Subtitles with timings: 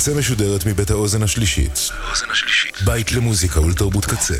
[0.00, 1.78] הקצה משודרת מבית האוזן השלישית.
[2.84, 4.34] בית למוזיקה ולתרבות קצה.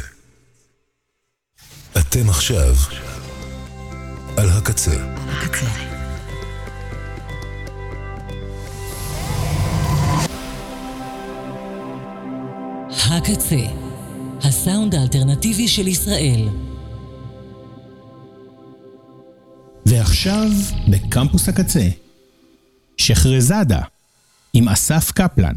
[1.98, 2.74] אתם עכשיו
[4.36, 4.96] על הקצה.
[12.90, 13.66] הקצה,
[14.42, 16.48] הסאונד האלטרנטיבי של ישראל.
[19.86, 20.48] ועכשיו
[20.88, 21.88] בקמפוס הקצה,
[22.96, 23.80] שחרזאדה
[24.54, 25.54] עם אסף קפלן.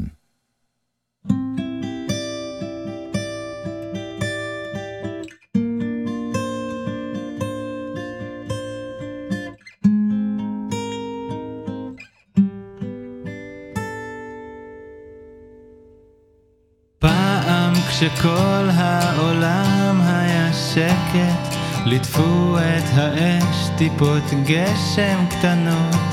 [17.94, 26.13] כשכל העולם היה שקט, ליטפו את האש טיפות גשם קטנות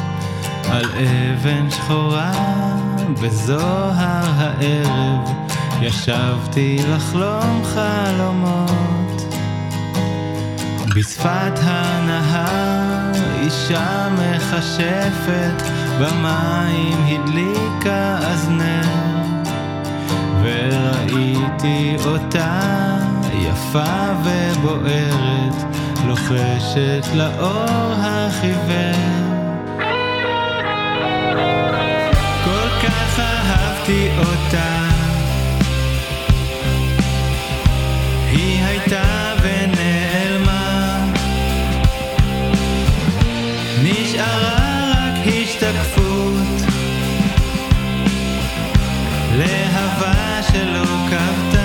[0.70, 2.32] על אבן שחורה
[3.22, 5.30] בזוהר הערב,
[5.80, 9.22] ישבתי לחלום חלומות.
[10.96, 15.62] בשפת הנהר אישה מכשפת,
[16.00, 19.10] במים הדליקה אז נר.
[20.42, 22.60] וראיתי אותה
[23.32, 25.54] יפה ובוערת,
[26.06, 29.19] לוחשת לאור החיוור.
[33.90, 34.88] אהבתי אותה,
[38.30, 41.06] היא הייתה ונעלמה,
[43.82, 46.70] נשארה רק השתקפות.
[49.36, 51.59] להבה שלא כבתה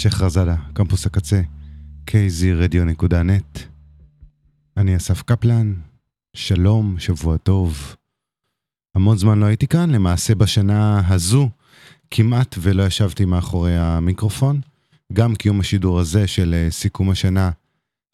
[0.00, 1.40] שחרזאדה, קמפוס הקצה,
[2.10, 3.58] kzradio.net.
[4.76, 5.74] אני אסף קפלן,
[6.36, 7.96] שלום, שבוע טוב.
[8.94, 11.48] המון זמן לא הייתי כאן, למעשה בשנה הזו
[12.10, 14.60] כמעט ולא ישבתי מאחורי המיקרופון.
[15.12, 17.50] גם קיום השידור הזה של אה, סיכום השנה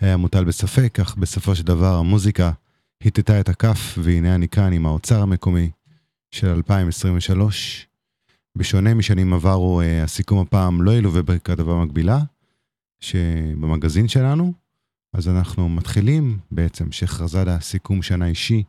[0.01, 2.53] היה מוטל בספק, אך בסופו של דבר המוזיקה
[3.03, 5.71] היטטה את הכף, והנה אני כאן עם האוצר המקומי
[6.31, 7.87] של 2023.
[8.57, 12.19] בשונה משנים עברו, אה, הסיכום הפעם לא ילווה בכתבה מקבילה,
[13.01, 14.53] שבמגזין שלנו,
[15.13, 18.63] אז אנחנו מתחילים בעצם שחרזדה סיכום שנה אישי,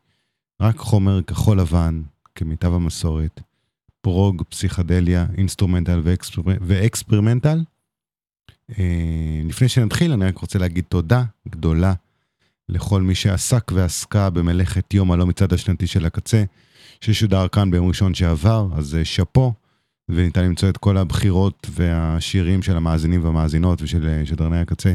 [0.62, 2.02] רק חומר כחול לבן,
[2.36, 3.42] כמיטב המסורת,
[4.02, 6.42] prog, פסיכדליה, instrumental ו exper...
[6.62, 7.64] ו experimental.
[8.80, 11.94] אה, לפני שנתחיל, אני רק רוצה להגיד תודה גדולה
[12.70, 16.44] לכל מי שעסק ועסקה במלאכת יום הלא מצעד השנתי של הקצה,
[17.02, 19.54] ששודר כאן ביום ראשון שעבר, אז אה, שאפו,
[20.10, 24.94] וניתן למצוא את כל הבחירות והשירים של המאזינים והמאזינות ושל אה, שדרני הקצה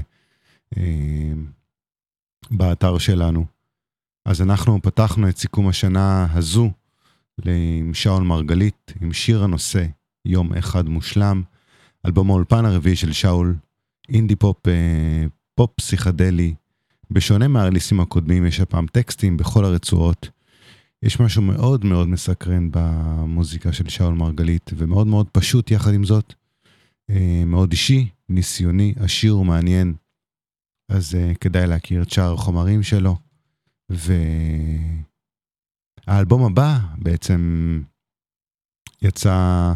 [2.50, 3.46] באתר שלנו.
[4.24, 6.70] אז אנחנו פתחנו את סיכום השנה הזו
[7.44, 9.86] עם שאול מרגלית, עם שיר הנושא,
[10.24, 11.42] יום אחד מושלם,
[12.06, 13.56] אלבום האולפן הרביעי של שאול,
[14.08, 15.24] אינדי פופ, אה,
[15.54, 16.54] פופ פסיכדלי.
[17.10, 20.28] בשונה מהרליסים הקודמים, יש הפעם טקסטים בכל הרצועות.
[21.02, 26.34] יש משהו מאוד מאוד מסקרן במוזיקה של שאול מרגלית, ומאוד מאוד פשוט יחד עם זאת.
[27.10, 29.94] אה, מאוד אישי, ניסיוני, עשיר ומעניין.
[30.88, 33.16] אז אה, כדאי להכיר את שאר החומרים שלו.
[36.08, 37.82] והאלבום הבא בעצם
[39.02, 39.72] יצא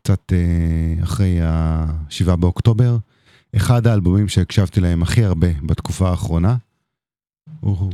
[0.00, 2.96] קצת אה, אחרי ה-7 באוקטובר,
[3.56, 6.56] אחד האלבומים שהקשבתי להם הכי הרבה בתקופה האחרונה.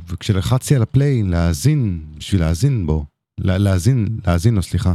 [0.09, 3.07] וכשלחצתי על הפליי להאזין, בשביל להאזין בו,
[3.39, 4.95] להאזין, להאזין לו, סליחה,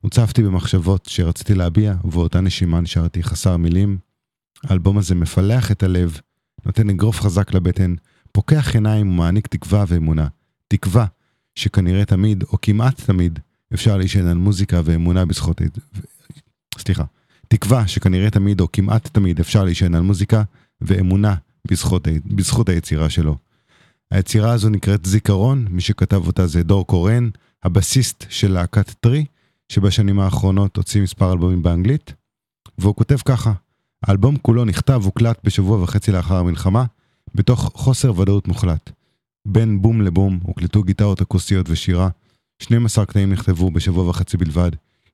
[0.00, 3.98] הוצפתי במחשבות שרציתי להביע, ובאותה נשימה נשארתי חסר מילים.
[4.64, 6.20] האלבום הזה מפלח את הלב,
[6.66, 7.94] נותן אגרוף חזק לבטן,
[8.32, 10.28] פוקח עיניים ומעניק תקווה ואמונה.
[10.68, 11.06] תקווה
[11.54, 13.38] שכנראה תמיד, או כמעט תמיד,
[13.74, 15.60] אפשר להישען על מוזיקה ואמונה בזכות...
[16.78, 17.04] סליחה.
[17.48, 20.42] תקווה שכנראה תמיד, או כמעט תמיד, אפשר להישען על מוזיקה
[20.80, 21.34] ואמונה
[21.68, 23.36] בזכות, בזכות היצירה שלו.
[24.10, 27.28] היצירה הזו נקראת זיכרון, מי שכתב אותה זה דור קורן,
[27.62, 29.24] הבסיסט של להקת טרי,
[29.68, 32.14] שבשנים האחרונות הוציא מספר אלבומים באנגלית,
[32.78, 33.52] והוא כותב ככה:
[34.02, 36.84] האלבום כולו נכתב והוקלט בשבוע וחצי לאחר המלחמה,
[37.34, 38.90] בתוך חוסר ודאות מוחלט.
[39.48, 42.08] בין בום לבום הוקלטו גיטרות אקוסטיות ושירה,
[42.62, 44.70] 12 קטעים נכתבו בשבוע וחצי בלבד,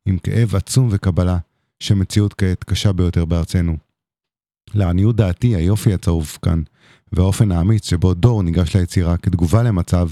[0.06, 1.38] עם כאב עצום וקבלה,
[1.80, 3.76] שמציאות כעת קשה ביותר בארצנו.
[4.74, 6.62] לעניות דעתי, היופי הצרוף כאן,
[7.12, 10.08] והאופן האמיץ שבו דור ניגש ליצירה כתגובה למצב,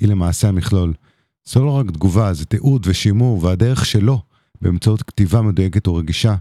[0.00, 0.92] היא למעשה המכלול.
[1.44, 4.20] זו לא רק תגובה, זה תיעוד ושימור, והדרך שלו,
[4.62, 6.36] באמצעות כתיבה מדויקת ורגישה,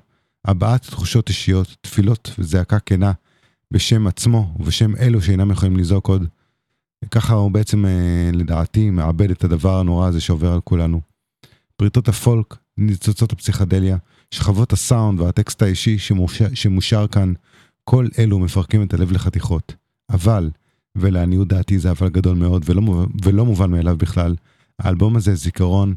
[0.45, 3.11] הבעת תחושות אישיות, תפילות וזעקה כנה,
[3.71, 6.27] בשם עצמו ובשם אלו שאינם יכולים לזעוק עוד.
[7.11, 11.01] ככה הוא בעצם, אה, לדעתי, מאבד את הדבר הנורא הזה שעובר על כולנו.
[11.75, 13.97] פריטות הפולק, ניצוצות הפסיכדליה,
[14.31, 17.33] שכבות הסאונד והטקסט האישי שמושר, שמושר כאן,
[17.83, 19.75] כל אלו מפרקים את הלב לחתיכות.
[20.09, 20.51] אבל,
[20.97, 24.35] ולעניות דעתי זה אבל גדול מאוד ולא, ולא מובן מאליו בכלל,
[24.79, 25.95] האלבום הזה, זיכרון,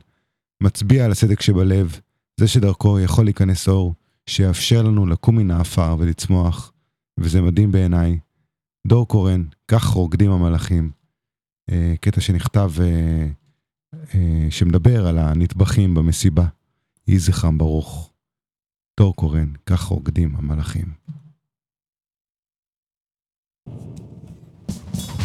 [0.62, 2.00] מצביע על הסדק שבלב,
[2.40, 3.94] זה שדרכו יכול להיכנס אור,
[4.26, 6.72] שיאפשר לנו לקום מן האפר ולצמוח,
[7.20, 8.18] וזה מדהים בעיניי.
[8.86, 10.90] דור קורן, כך רוקדים המלאכים.
[11.70, 13.28] אה, קטע שנכתב, אה,
[14.14, 16.46] אה, שמדבר על הנטבחים במסיבה.
[17.06, 18.12] יהי זכרם ברוך.
[19.00, 20.92] דור קורן, כך רוקדים המלאכים.
[23.68, 25.17] あっ!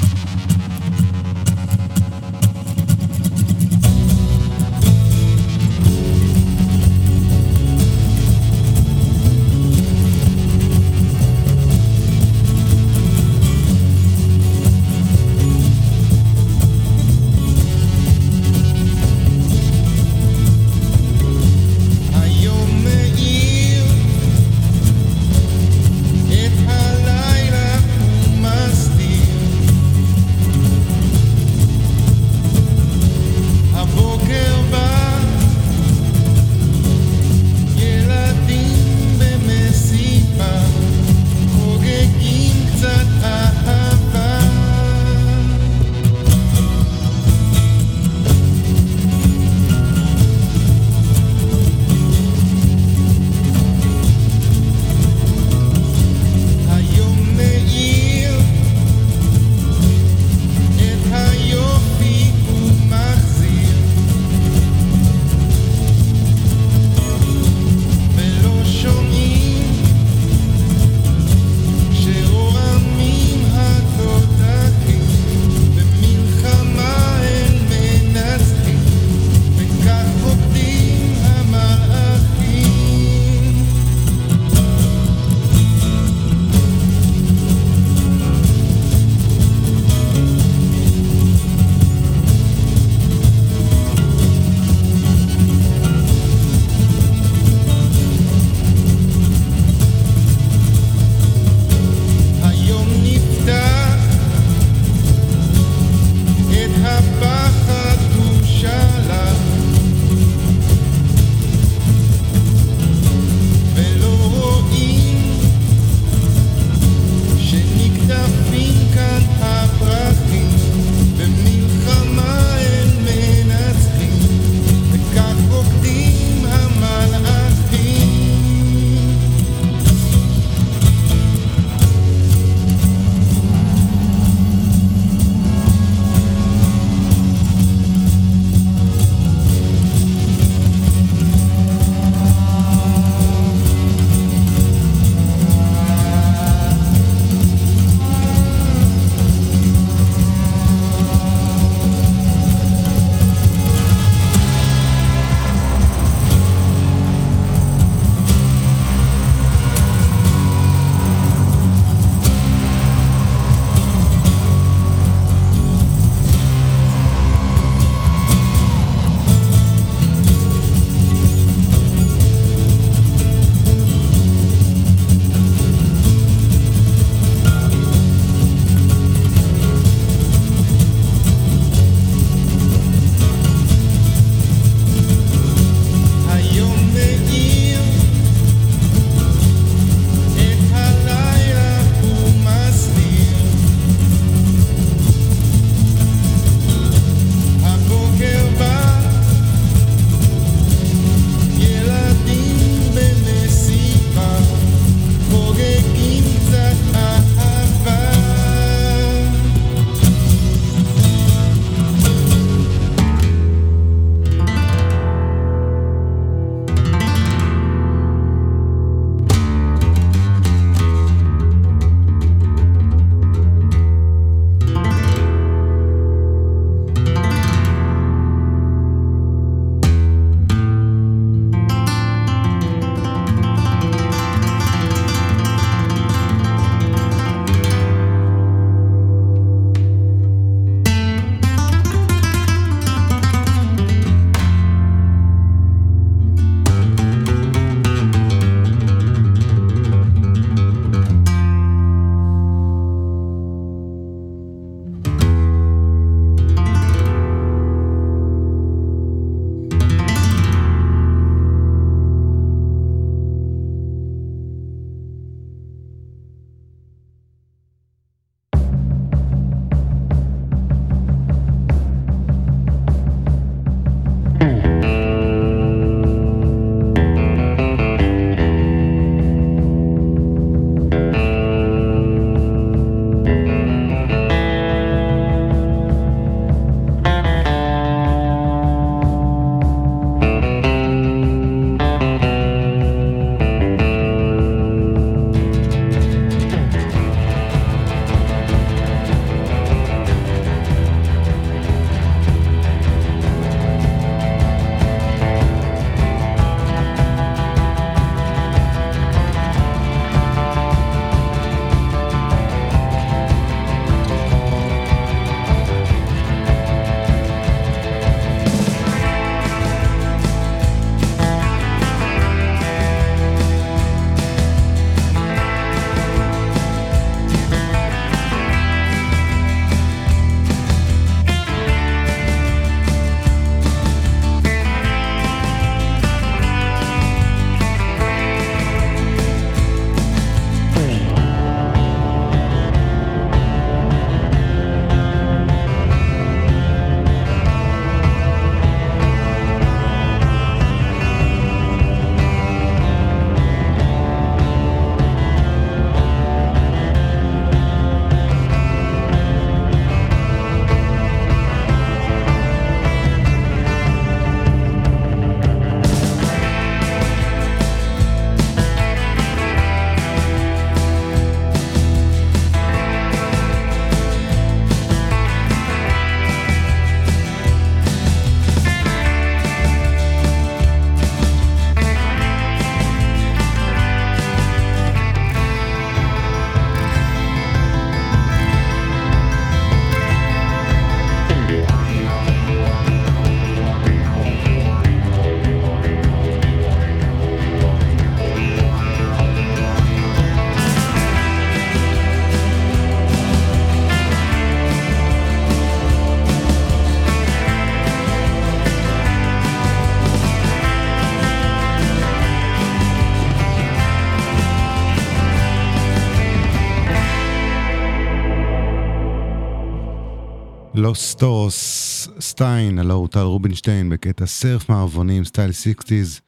[420.93, 426.21] סטורוס סטיין, הלו הוא טל רובינשטיין בקטע surf מערבונים style 60's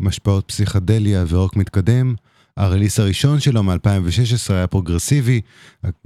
[0.00, 2.14] עם השפעות פסיכדליה ורוק מתקדם.
[2.56, 5.40] ה release הראשון שלו מ-2016 היה פרוגרסיבי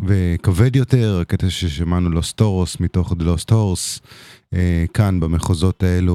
[0.07, 4.01] וכבד יותר, הקטע ששמענו לו סטורוס מתוך The Lost Horse,
[4.55, 6.13] אה, כאן במחוזות האלו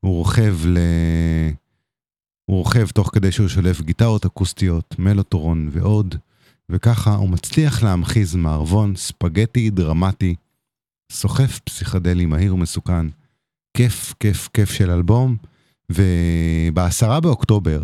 [0.00, 0.78] הוא רוכב ל...
[2.44, 6.14] הוא רוכב תוך כדי שהוא שולף גיטרות אקוסטיות, מלוטרון ועוד,
[6.70, 10.34] וככה הוא מצליח להמחיז מערבון ספגטי דרמטי,
[11.12, 13.06] סוחף פסיכדלי מהיר ומסוכן.
[13.76, 15.36] כיף, כיף, כיף של אלבום,
[15.90, 17.82] ובעשרה באוקטובר,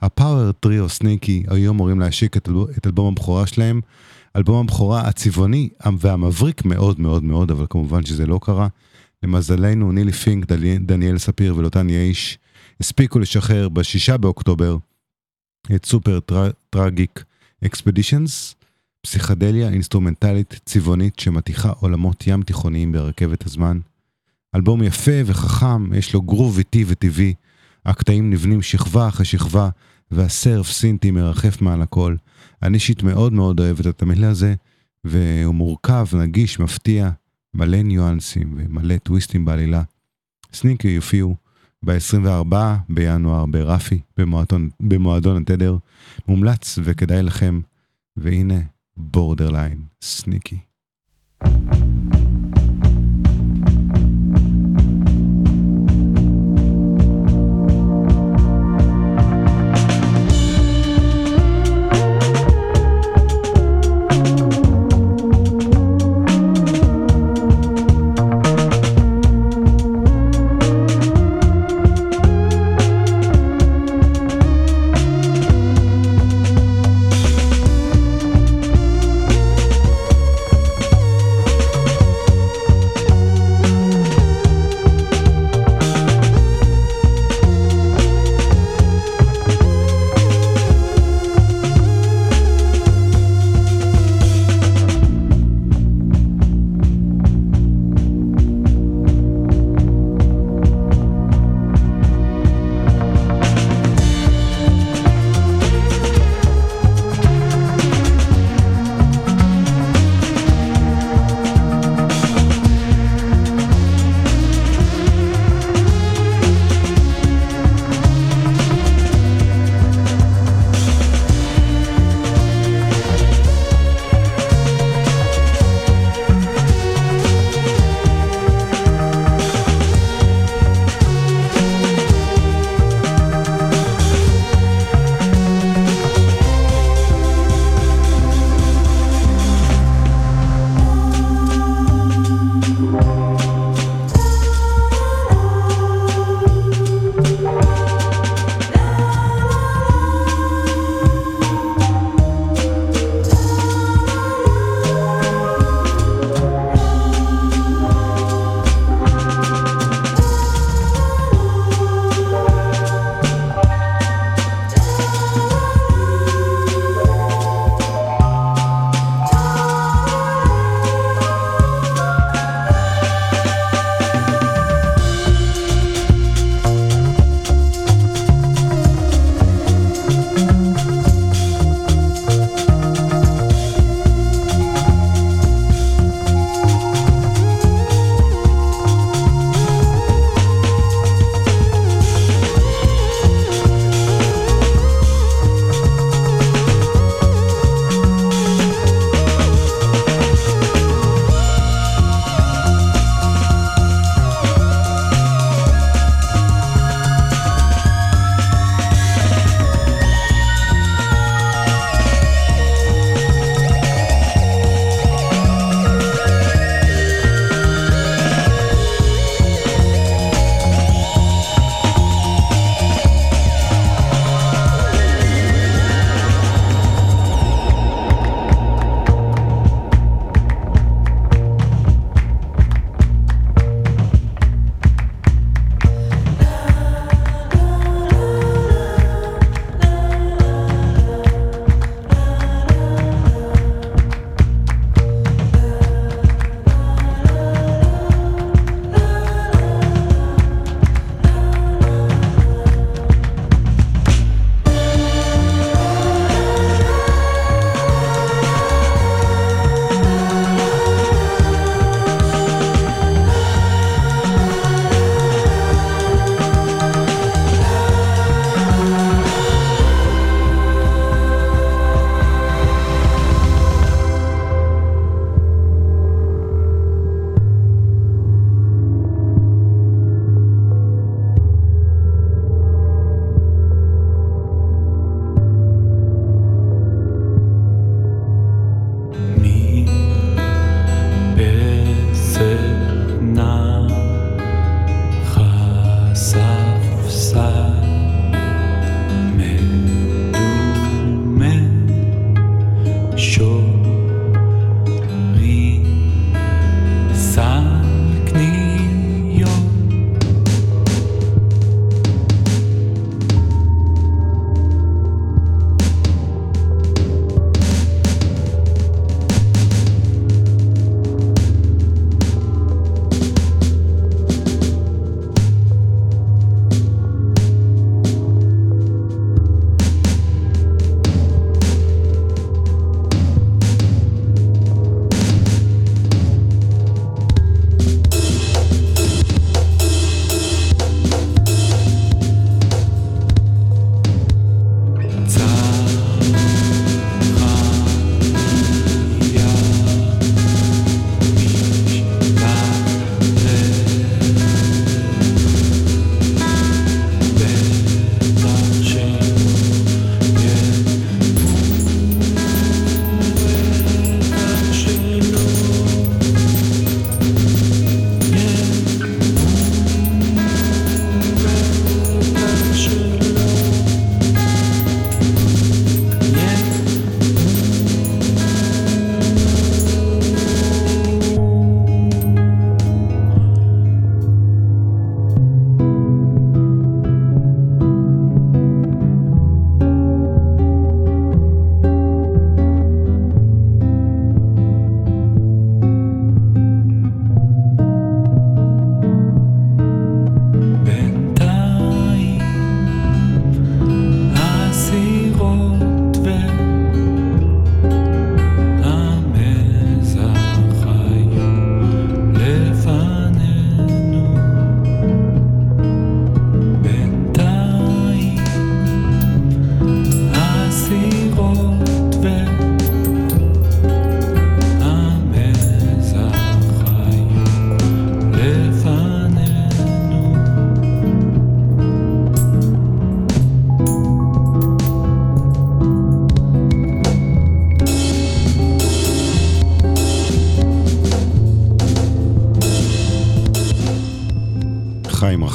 [0.00, 2.56] הפאוור טריו סניקי היו אמורים להשיק את, אלב...
[2.78, 3.80] את אלבום הבכורה שלהם,
[4.36, 8.68] אלבום הבכורה הצבעוני והמבריק מאוד מאוד מאוד, אבל כמובן שזה לא קרה.
[9.22, 10.46] למזלנו, נילי פינק,
[10.80, 12.38] דניאל ספיר ולוטן יאיש
[12.80, 14.76] הספיקו לשחרר בשישה באוקטובר
[15.74, 16.50] את Super Tra...
[16.70, 17.24] Tragic
[17.64, 18.54] Expeditions,
[19.02, 23.78] פסיכדליה אינסטרומנטלית צבעונית שמתיחה עולמות ים תיכוניים ברכבת הזמן.
[24.54, 27.34] אלבום יפה וחכם, יש לו גרוב איטי וטבעי,
[27.86, 29.68] הקטעים נבנים שכבה אחרי שכבה,
[30.10, 32.16] וה surf סינטי מרחף מעל הכל.
[32.62, 34.54] אני אישית מאוד מאוד אוהב את התמהיל הזה,
[35.04, 37.10] והוא מורכב, נגיש, מפתיע,
[37.54, 39.82] מלא ניואנסים ומלא טוויסטים בעלילה.
[40.54, 41.36] סניקי יופיעו
[41.84, 42.54] ב-24
[42.88, 45.76] בינואר ברפי, במועדון, במועדון התדר.
[46.28, 47.60] מומלץ וכדאי לכם,
[48.16, 48.60] והנה
[48.96, 50.58] בורדרליין, סניקי.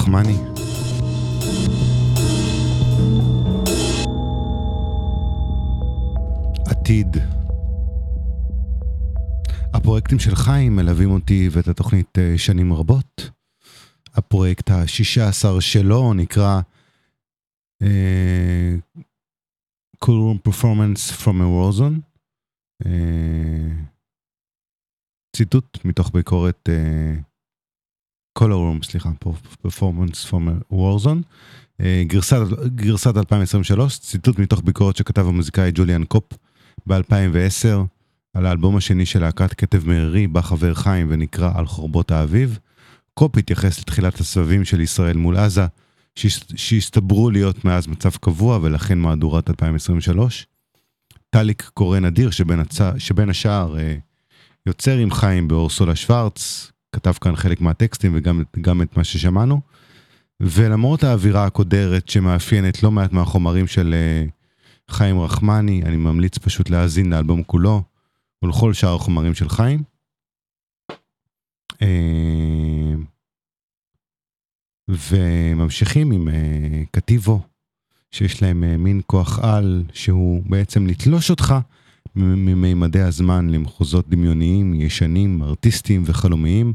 [0.07, 0.37] רחמני.
[6.65, 7.17] עתיד.
[9.73, 13.29] הפרויקטים של חיים מלווים אותי ואת התוכנית אה, שנים רבות.
[14.13, 16.61] הפרויקט השישה עשר שלו נקרא
[20.47, 21.99] Performance from a Warzone.
[22.85, 23.69] אה,
[25.35, 27.26] ציטוט מתוך ביקורת אה,
[28.39, 29.09] Color Room, סליחה,
[29.65, 31.21] a Warzone.
[31.81, 32.37] אה, גרסת,
[32.75, 36.23] גרסת 2023, ציטוט מתוך ביקורת שכתב המוזיקאי ג'וליאן קופ
[36.87, 37.77] ב-2010
[38.33, 42.59] על האלבום השני של להקת כתב מררי, בה חבר חיים ונקרא על חורבות האביב.
[43.13, 45.65] קופ התייחס לתחילת הסבבים של ישראל מול עזה,
[46.55, 50.47] שהסתברו להיות מאז מצב קבוע ולכן מהדורת 2023.
[51.29, 52.79] טאליק קורא נדיר שבין, הצ...
[52.97, 53.95] שבין השאר אה,
[54.65, 58.19] יוצר עם חיים באורסולה שוורץ, כתב כאן חלק מהטקסטים
[58.53, 59.61] וגם את מה ששמענו.
[60.39, 64.25] ולמרות האווירה הקודרת שמאפיינת לא מעט מהחומרים של אה,
[64.91, 67.83] חיים רחמני, אני ממליץ פשוט להאזין לאלבום כולו
[68.43, 69.83] ולכל שאר החומרים של חיים.
[71.81, 72.95] אה,
[74.89, 77.41] וממשיכים עם אה, קטיבו,
[78.11, 81.55] שיש להם מין כוח על שהוא בעצם לתלוש אותך
[82.17, 86.73] ממימדי הזמן למחוזות דמיוניים, ישנים, ארטיסטיים וחלומיים,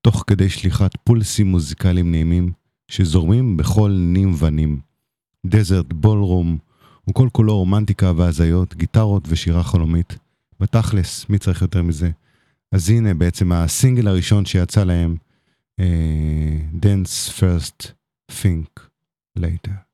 [0.00, 2.52] תוך כדי שליחת פולסים מוזיקליים נעימים
[2.88, 4.80] שזורמים בכל נים ונים.
[5.46, 6.58] דזרט בולרום
[7.04, 10.18] הוא כל כולו רומנטיקה והזיות, גיטרות ושירה חלומית.
[10.60, 12.10] בתכלס, מי צריך יותר מזה?
[12.72, 15.16] אז הנה בעצם הסינגל הראשון שיצא להם,
[15.80, 15.84] uh,
[16.82, 17.92] Dance First,
[18.30, 18.80] Think
[19.38, 19.91] Later.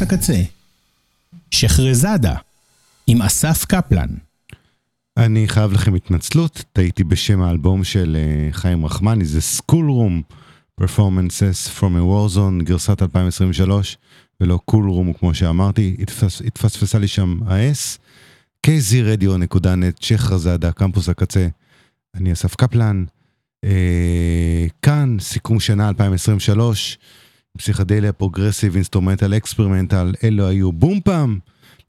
[0.00, 0.42] בקמפוס הקצה,
[1.50, 2.34] שחרזאדה,
[3.06, 4.08] עם אסף קפלן.
[5.16, 10.34] אני חייב לכם התנצלות, טעיתי בשם האלבום של אה, חיים רחמני, זה School Room
[10.80, 13.98] Performances From a Warzone, גרסת 2023,
[14.40, 17.98] ולא Cool Room כמו שאמרתי, התפס, התפספסה לי שם ה-S,
[18.66, 21.48] kzradio.net, שחרזאדה, קמפוס הקצה,
[22.14, 23.04] אני אסף קפלן,
[23.64, 26.98] אה, כאן סיכום שנה 2023,
[27.58, 31.38] פסיכדליה progressive instrumental experimental, אלו היו בום פם,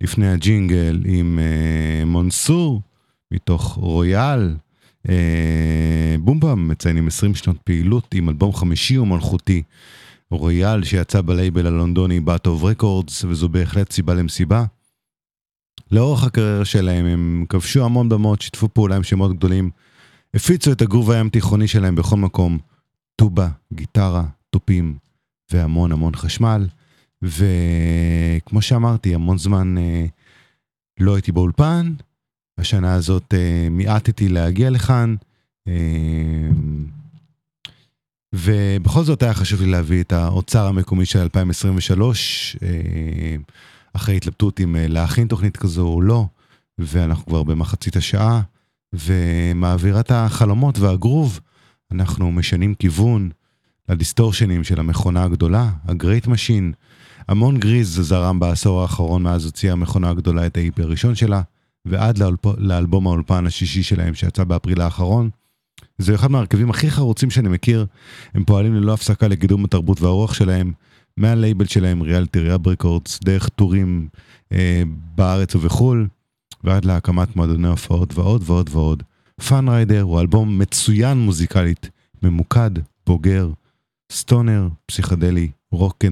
[0.01, 2.81] לפני הג'ינגל עם אה, מונסור.
[3.31, 4.55] מתוך רויאל.
[5.09, 9.63] אה, בום פם מציינים 20 שנות פעילות עם אלבום חמישי ומלכותי.
[10.31, 14.65] רויאל שיצא בלייבל הלונדוני Batov Records וזו בהחלט סיבה למסיבה.
[15.91, 19.69] לאורך הקריירה שלהם הם כבשו המון במות, שיתפו פעולה עם שמות גדולים,
[20.33, 22.57] הפיצו את הגרוב הים תיכוני שלהם בכל מקום,
[23.15, 24.97] טובה, גיטרה, תופים
[25.51, 26.67] והמון המון חשמל.
[27.21, 30.05] וכמו שאמרתי, המון זמן אה,
[30.99, 31.93] לא הייתי באולפן,
[32.57, 35.15] השנה הזאת אה, מיעטתי להגיע לכאן,
[35.67, 36.49] אה,
[38.35, 43.35] ובכל זאת היה חשוב לי להביא את האוצר המקומי של 2023, אה,
[43.93, 46.25] אחרי התלבטות אם אה, להכין תוכנית כזו או לא,
[46.77, 48.41] ואנחנו כבר במחצית השעה,
[48.93, 51.39] ומאווירת החלומות והגרוב,
[51.91, 53.29] אנחנו משנים כיוון
[53.89, 56.73] לדיסטורשנים של המכונה הגדולה, ה Great Machine.
[57.27, 61.41] המון גריז זרם בעשור האחרון מאז הוציאה המכונה הגדולה את ה-EP הראשון שלה.
[61.85, 62.45] ועד לאלפ...
[62.57, 65.29] לאלבום האולפן השישי שלהם שיצא באפריל האחרון.
[65.97, 67.85] זה אחד מהרכבים הכי חרוצים שאני מכיר,
[68.33, 70.71] הם פועלים ללא הפסקה לקידום התרבות והרוח שלהם,
[71.17, 74.07] מהלייבל שלהם Reality Rehab Records, דרך טורים
[74.51, 74.83] אה,
[75.15, 76.07] בארץ ובחו"ל,
[76.63, 79.03] ועד להקמת מועדוני הופעות ועוד ועוד ועוד.
[79.47, 81.89] Fun Rider הוא אלבום מצוין מוזיקלית,
[82.23, 82.71] ממוקד,
[83.07, 83.49] בוגר,
[84.11, 85.51] stoner, פסיכדלי,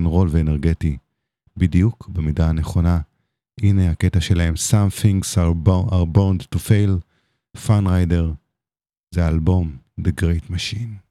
[0.06, 0.98] רול ואנרגטי.
[1.58, 3.00] בדיוק במידה הנכונה.
[3.62, 7.00] הנה הקטע שלהם, Some things are, bo- are bound to fail,
[7.58, 8.34] Fun Rider,
[9.12, 11.09] זה האלבום The Great Machine.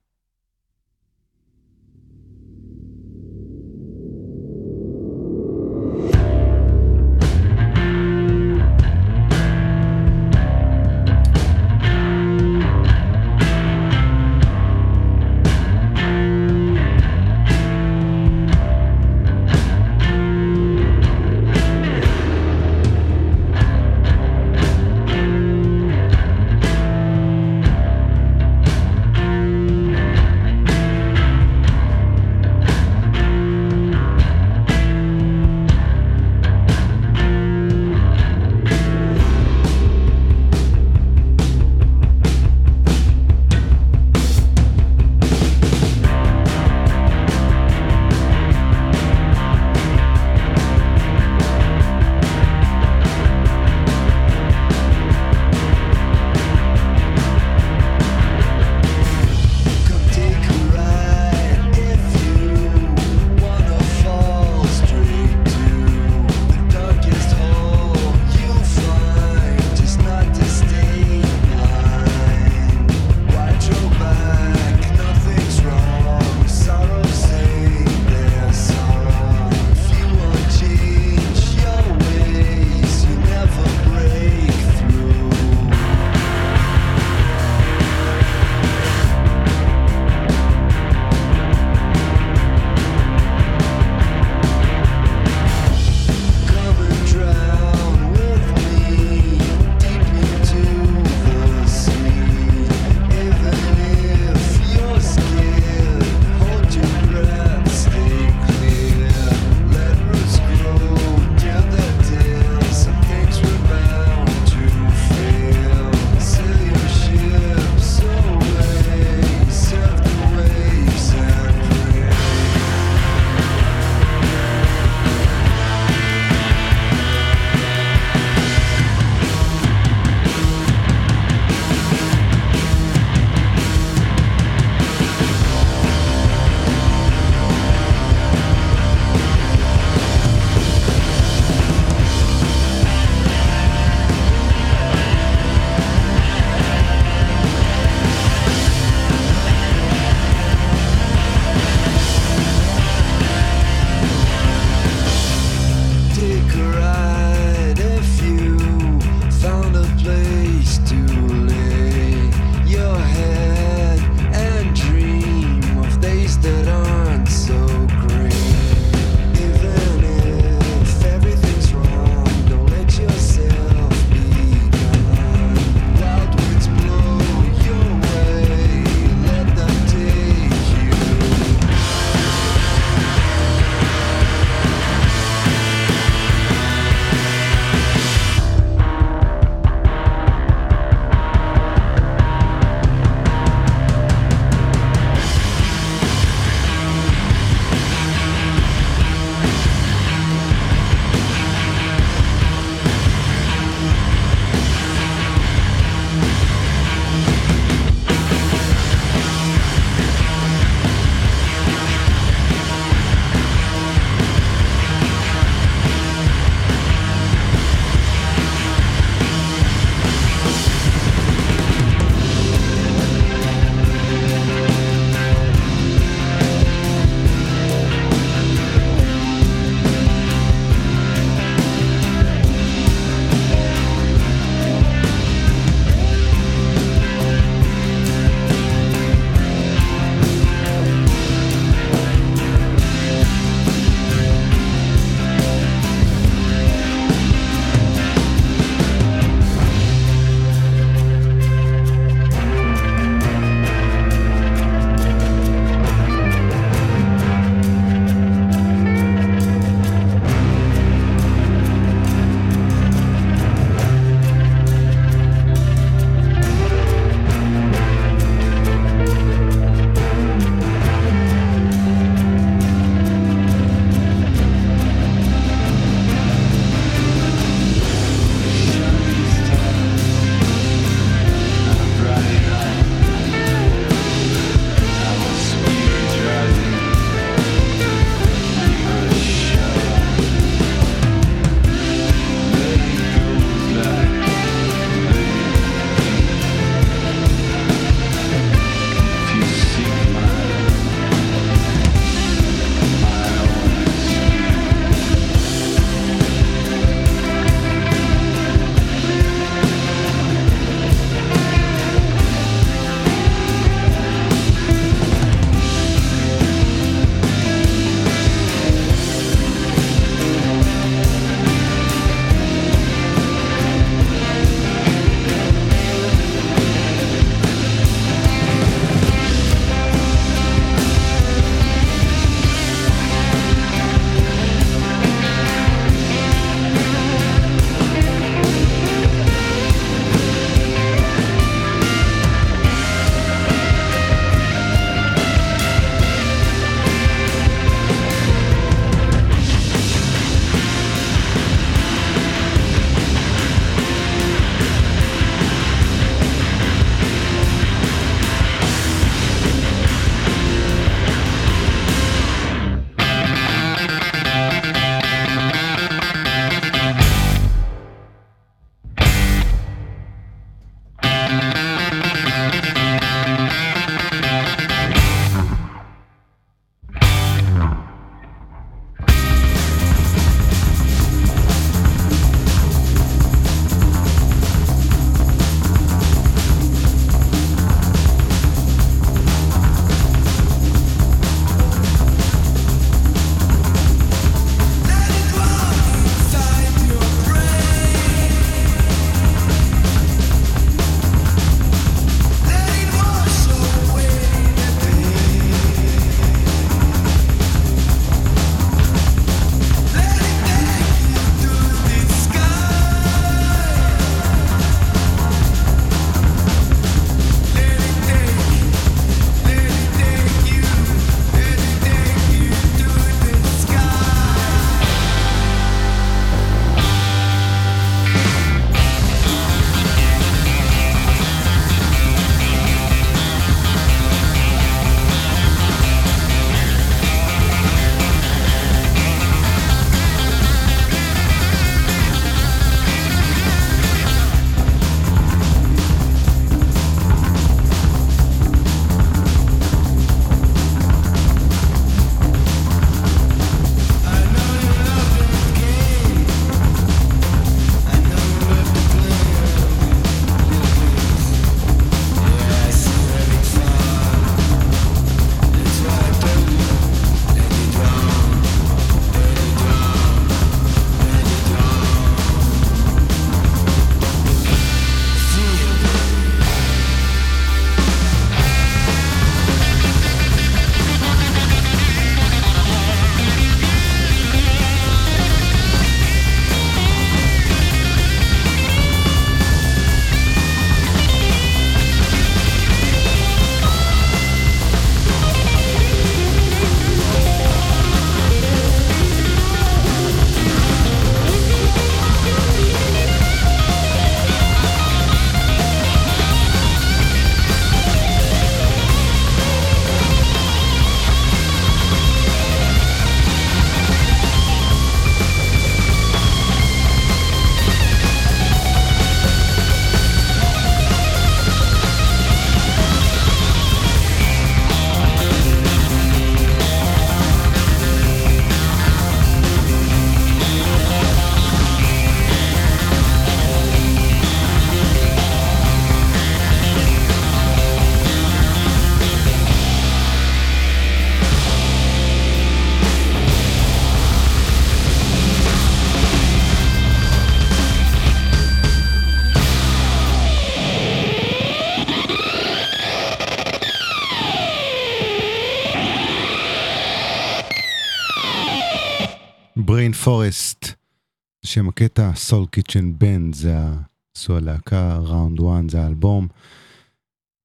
[561.49, 566.27] שם הקטע, סול קיצ'ן בן, זו הלהקה, ראונד 1 זה האלבום.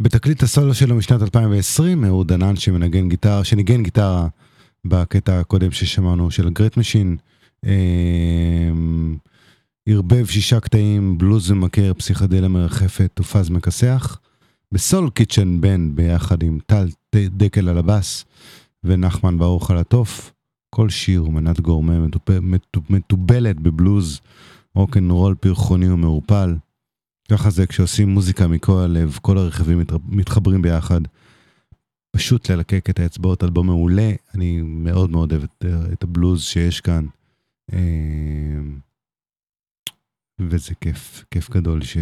[0.03, 4.29] בתקליט הסולו שלו משנת 2020, אהוד דנן שמנגן גיטרה, שניגן גיטרה
[4.85, 7.17] בקטע הקודם ששמענו של הגרט משין.
[9.89, 14.19] ערבב שישה קטעים, בלוז ומכר, פסיכדלה מרחפת ופז מכסח.
[14.73, 18.25] בסול קיצ'ן בן ביחד עם טל דקל על הבאס
[18.85, 20.34] ונחמן ברוך על התוף.
[20.75, 21.93] כל שיר מנת גורמה.
[22.91, 24.21] מתובלת בבלוז,
[24.75, 26.57] רוקנרול פרחוני ומעורפל.
[27.31, 29.93] ככה זה כשעושים מוזיקה מכל הלב, כל הרכיבים מת...
[30.09, 31.01] מתחברים ביחד.
[32.17, 37.07] פשוט ללקק את האצבעות, אלבום מעולה, אני מאוד מאוד אוהב את, את הבלוז שיש כאן.
[37.73, 38.61] אה,
[40.41, 41.97] וזה כיף, כיף גדול ש...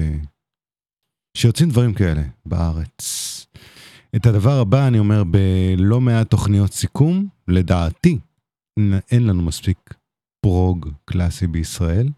[1.37, 3.47] שיוצאים דברים כאלה בארץ.
[4.16, 8.18] את הדבר הבא אני אומר בלא מעט תוכניות סיכום, לדעתי
[9.11, 9.95] אין לנו מספיק
[10.41, 12.09] פרוג קלאסי בישראל,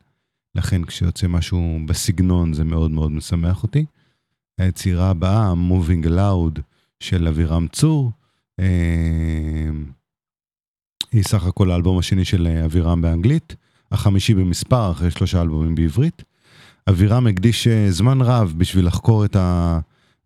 [0.54, 3.84] לכן כשיוצא משהו בסגנון זה מאוד מאוד משמח אותי.
[4.58, 6.60] היצירה הבאה, Moving Loud
[7.00, 8.12] של אבירם צור,
[8.60, 9.70] אה,
[11.12, 13.56] היא סך הכל האלבום השני של אה, אבירם באנגלית,
[13.92, 16.22] החמישי במספר אחרי שלושה אלבומים בעברית.
[16.90, 19.36] אבירם הקדיש אה, זמן רב בשביל לחקור את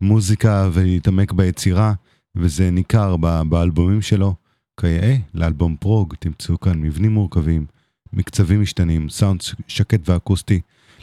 [0.01, 1.93] המוזיקה ולהתעמק ביצירה,
[2.37, 3.17] וזה ניכר
[3.49, 4.35] באלבומים שלו.
[4.81, 7.67] כיאה, לאלבום prog תמצאו כאן מבנים מורכבים,
[8.13, 10.61] מקצבים משתנים, סאונד שקט ואקוסטי,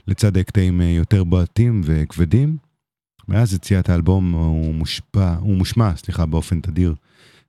[0.08, 2.58] לצד הקטעים אה, יותר בועטים וכבדים.
[3.28, 6.96] מאז יציאת האלבום הוא מושפע, הוא מושמע, סליחה, באופן תדיר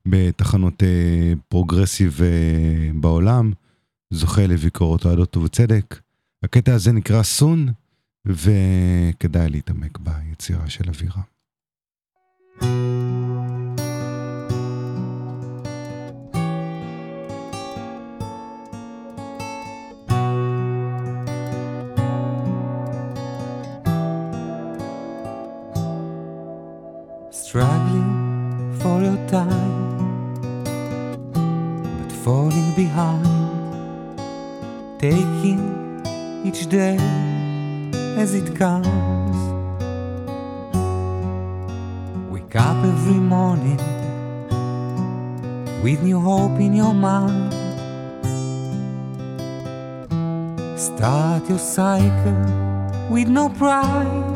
[0.07, 3.53] בתחנות אה, progressive אה, בעולם,
[4.11, 6.01] זוכה לביקורות אוהדות ובצדק.
[6.43, 7.69] הקטע הזה נקרא סון,
[8.27, 11.23] וכדאי להתעמק ביצירה של אבירה.
[27.57, 30.35] Struggling for your time,
[31.33, 33.25] but falling behind,
[34.99, 35.63] taking
[36.45, 36.99] each day
[38.19, 39.39] as it comes.
[42.31, 43.81] Wake up every morning
[45.83, 47.55] with new hope in your mind.
[50.79, 52.37] Start your cycle
[53.09, 54.36] with no pride.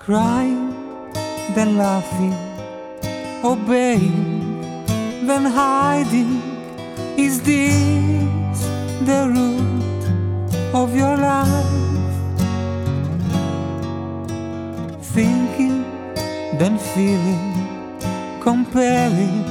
[0.00, 0.72] Crying,
[1.54, 2.34] then laughing,
[3.44, 4.86] obeying,
[5.26, 6.40] then hiding.
[7.18, 8.60] Is this
[9.04, 11.76] the root of your life?
[15.02, 15.84] Thinking,
[16.58, 17.52] then feeling,
[18.40, 19.44] comparing,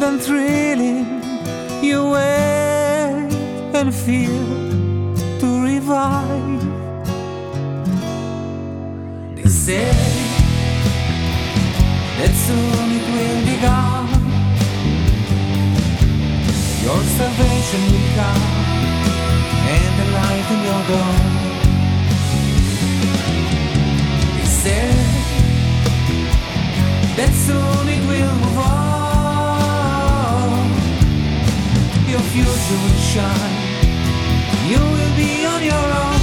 [0.00, 1.06] then thrilling.
[1.82, 3.28] You wait
[3.74, 4.87] and feel
[9.68, 9.92] Say
[12.16, 14.08] that soon it will be gone.
[16.84, 18.44] Your salvation will come
[19.76, 21.16] and the light in your door.
[24.36, 24.88] They say
[27.18, 29.48] that soon it will move on.
[32.08, 33.58] Your future will shine.
[34.70, 36.17] You will be on your own.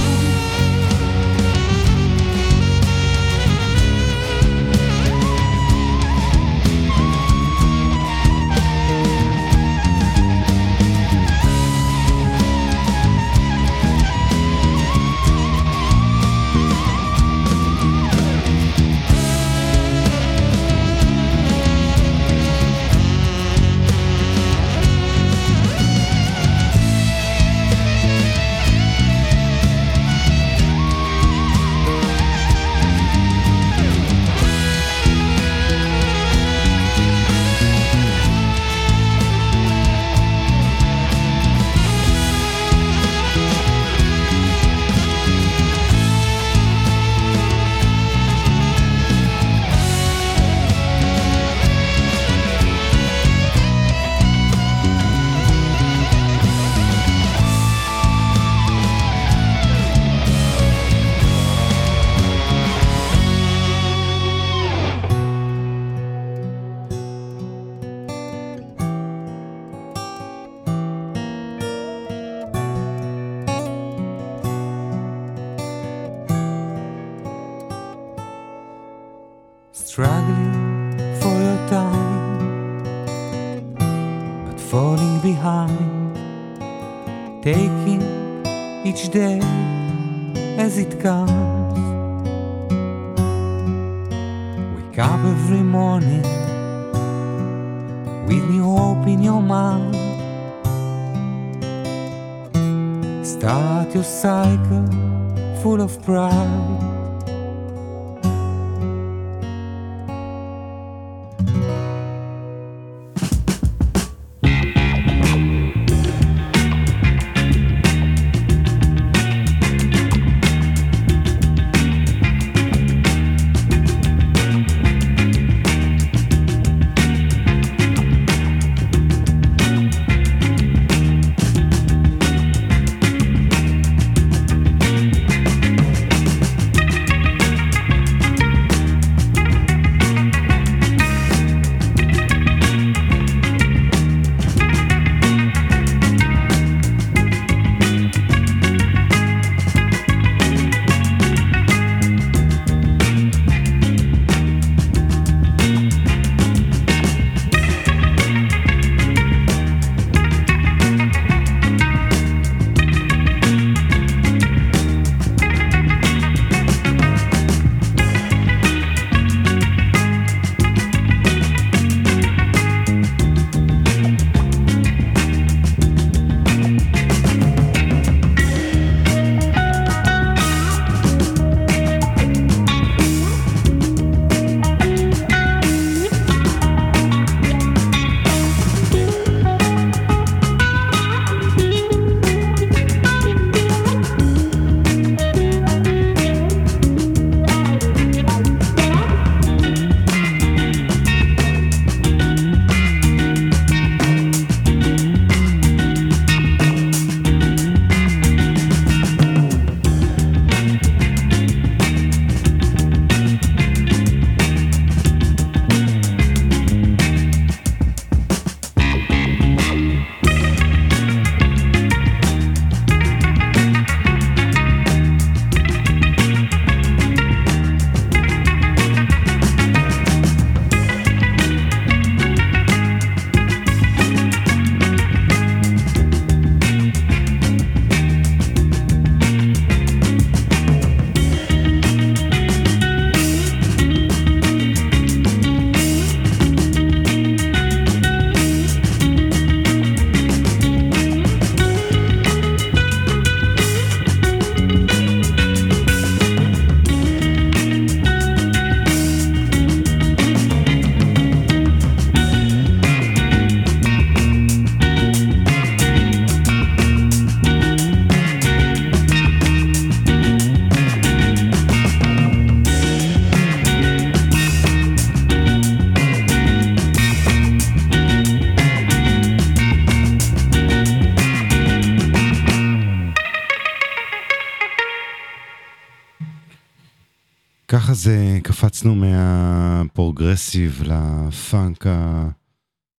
[288.06, 291.86] זה, קפצנו מהפרוגרסיב לפאנק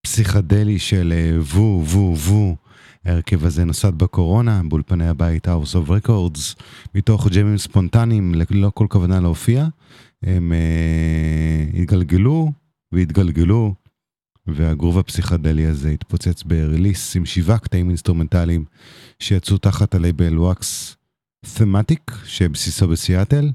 [0.04, 2.56] הפסיכדלי של אה, וו, וו, וו.
[3.04, 6.62] ההרכב הזה נוסד בקורונה, באולפני הבית House of Records,
[6.94, 9.66] מתוך ג'מים ספונטניים, ללא כל כוונה להופיע.
[10.22, 12.52] הם אה, התגלגלו
[12.92, 13.74] והתגלגלו,
[14.46, 18.64] והגרוב הפסיכדלי הזה התפוצץ ב release עם שבעה קטעים אינסטרומנטליים
[19.18, 20.96] שיצאו תחת הלייבל וואקס
[21.56, 23.50] תמטיק, שבסיסו בסיאטל.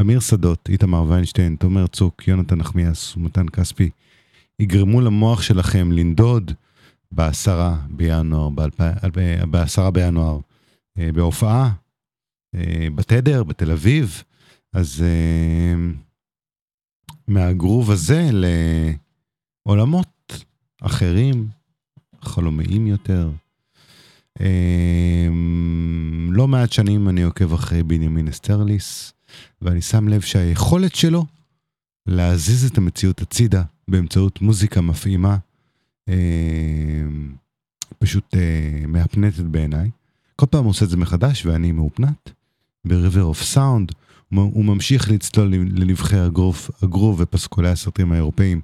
[0.00, 3.90] אמיר שדות, איתמר ויינשטיין, תומר צוק, יונתן נחמיאס ומתן כספי
[4.58, 6.52] יגרמו למוח שלכם לנדוד
[7.12, 8.48] בעשרה בינואר,
[9.50, 10.40] בעשרה בינואר,
[10.98, 11.72] אה, בהופעה,
[12.54, 14.22] אה, בתדר, בתל אביב,
[14.72, 15.74] אז אה,
[17.28, 18.30] מהגרוב הזה
[19.66, 20.44] לעולמות
[20.82, 21.48] אחרים,
[22.22, 23.30] חלומיים יותר.
[26.30, 29.12] לא מעט שנים אני עוקב אחרי בנימין אסטרליס,
[29.62, 31.26] ואני שם לב שהיכולת שלו
[32.06, 35.36] להזיז את המציאות הצידה באמצעות מוזיקה מפעימה,
[36.08, 36.14] אה,
[37.98, 39.90] פשוט אה, מהפנטת בעיניי.
[40.36, 42.30] כל פעם הוא עושה את זה מחדש ואני מהופנט.
[42.84, 43.92] ב-River of Sound
[44.30, 48.60] הוא ממשיך לצלול לנבחי הגרוב, הגרוב ופסקולי הסרטים האירופאים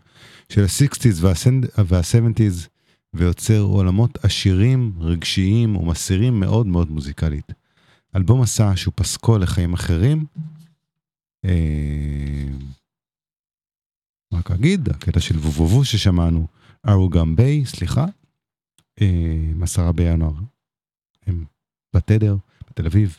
[0.49, 2.68] של ה-60's וה-70's
[3.14, 7.53] ויוצר עולמות עשירים, רגשיים ומסעירים מאוד מאוד מוזיקלית.
[8.16, 10.25] אלבום מסע שהוא פסקול לחיים אחרים.
[11.45, 12.47] אה,
[14.32, 16.47] רק אגיד, הקטע של וובובו ששמענו,
[16.88, 18.07] ארוגם ביי, סליחה,
[19.01, 20.34] אה, עשרה בינואר.
[21.26, 21.45] הם
[21.97, 22.36] בתדר,
[22.70, 23.18] בתל אביב.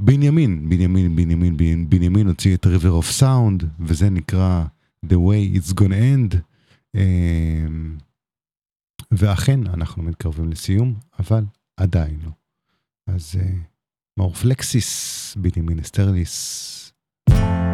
[0.00, 1.56] בנימין, בנימין, בנימין,
[1.90, 4.64] בנימין, הוציא את River of Sound, וזה נקרא
[5.06, 6.36] The way it's gonna end.
[6.94, 7.66] אה,
[9.10, 11.44] ואכן, אנחנו מתקרבים לסיום, אבל
[11.76, 12.30] עדיין לא.
[13.06, 13.52] אז אה,
[14.16, 16.79] מאור פלקסיס, בנימין אסטרליס.
[17.30, 17.69] בנימין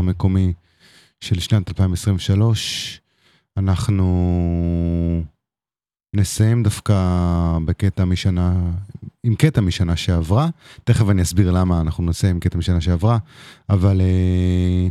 [0.00, 0.52] המקומי
[1.20, 3.00] של שנת 2023.
[3.56, 4.06] אנחנו
[6.16, 6.94] נסיים דווקא
[7.64, 8.54] בקטע משנה,
[9.24, 10.48] עם קטע משנה שעברה.
[10.84, 13.18] תכף אני אסביר למה אנחנו נסיים עם קטע משנה שעברה,
[13.70, 14.88] אבל אה,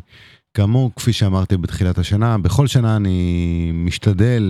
[0.53, 4.43] כאמור, כפי שאמרתי בתחילת השנה, בכל שנה אני משתדל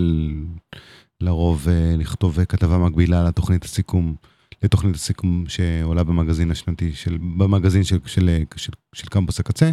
[1.22, 4.16] לרוב אה, לכתוב כתבה מקבילה לתוכנית הסיכום,
[4.64, 9.72] לתוכנית הסיכום שעולה במגזין השנתי, של, במגזין של, של, של, של קמפוס הקצה.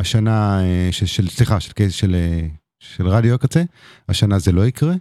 [0.00, 2.46] השנה, אה, של, סליחה, של, של, של, אה,
[2.78, 3.62] של רדיו הקצה,
[4.08, 4.94] השנה זה לא יקרה,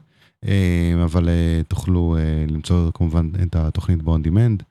[0.47, 1.30] אה, אבל
[1.68, 4.64] תוכלו למצוא כמובן את התוכנית ב-on demand,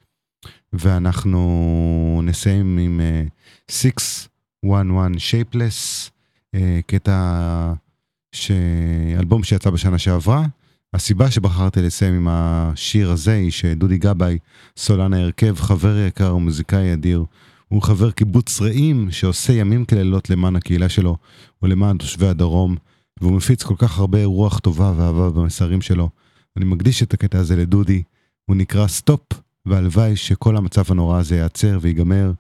[0.73, 3.25] ואנחנו נסיים עם אה,
[3.71, 6.11] 611 Shapeless,
[6.55, 7.73] אה, קטע,
[8.33, 8.51] ש...
[9.19, 10.47] אלבום שיצא בשנה שעברה,
[10.95, 14.39] הסיבה שבחרתי לסיים עם השיר הזה היא שדודי גבאי,
[14.77, 17.25] סולן ההרכב, חבר יקר ומוזיקאי אדיר,
[17.69, 21.17] הוא חבר קיבוץ רעים שעושה ימים כלילות למען הקהילה שלו
[21.63, 22.77] ולמען תושבי הדרום,
[23.21, 26.11] והוא מפיץ כל כך הרבה רוח טובה ואהבה במסרים שלו.
[26.57, 28.03] אני מקדיש את הקטע הזה לדודי,
[28.47, 29.21] הוא נקרא Stop,
[29.67, 32.33] והלוואי שכל המצב הנורא הזה ייעצר ויגמר,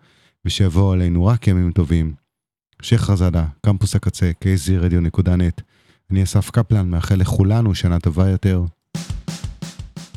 [0.45, 2.15] ושיבואו עלינו רק ימים טובים.
[2.83, 5.63] שחרזאדה, קמפוס הקצה, kzradio.net.
[6.11, 8.65] אני אסף קפלן, מאחל לכולנו שנה טובה יותר.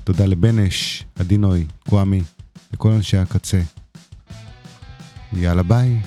[0.04, 2.22] תודה לבנש, עדינוי, קוואמי,
[2.74, 3.62] לכל אנשי הקצה.
[5.34, 5.98] יאללה ביי.